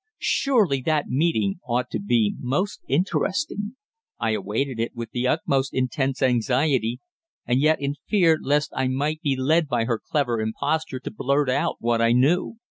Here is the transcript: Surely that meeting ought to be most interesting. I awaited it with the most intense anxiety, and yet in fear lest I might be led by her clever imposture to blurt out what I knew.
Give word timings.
Surely 0.17 0.81
that 0.81 1.09
meeting 1.09 1.59
ought 1.67 1.91
to 1.91 1.99
be 1.99 2.33
most 2.39 2.81
interesting. 2.87 3.75
I 4.19 4.31
awaited 4.31 4.79
it 4.79 4.95
with 4.95 5.11
the 5.11 5.29
most 5.45 5.75
intense 5.75 6.23
anxiety, 6.23 6.99
and 7.45 7.59
yet 7.61 7.79
in 7.79 7.93
fear 8.07 8.39
lest 8.41 8.71
I 8.75 8.87
might 8.87 9.21
be 9.21 9.35
led 9.35 9.67
by 9.67 9.85
her 9.85 9.99
clever 9.99 10.41
imposture 10.41 10.99
to 11.01 11.11
blurt 11.11 11.51
out 11.51 11.75
what 11.79 12.01
I 12.01 12.13
knew. 12.13 12.55